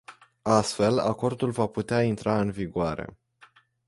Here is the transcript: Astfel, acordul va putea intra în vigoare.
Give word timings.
Astfel, 0.47 0.99
acordul 0.99 1.51
va 1.51 1.67
putea 1.67 2.01
intra 2.03 2.39
în 2.39 2.51
vigoare. 2.51 3.17